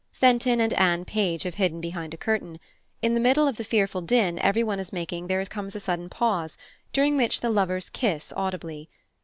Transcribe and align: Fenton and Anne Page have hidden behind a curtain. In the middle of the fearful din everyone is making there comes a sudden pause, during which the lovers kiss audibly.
Fenton 0.13 0.59
and 0.59 0.73
Anne 0.73 1.05
Page 1.05 1.43
have 1.43 1.53
hidden 1.61 1.79
behind 1.79 2.11
a 2.15 2.17
curtain. 2.17 2.59
In 3.03 3.13
the 3.13 3.19
middle 3.19 3.47
of 3.47 3.57
the 3.57 3.63
fearful 3.63 4.01
din 4.01 4.39
everyone 4.39 4.79
is 4.79 4.91
making 4.91 5.27
there 5.27 5.45
comes 5.45 5.75
a 5.75 5.79
sudden 5.79 6.09
pause, 6.09 6.57
during 6.91 7.17
which 7.17 7.41
the 7.41 7.51
lovers 7.51 7.87
kiss 7.87 8.33
audibly. 8.35 8.89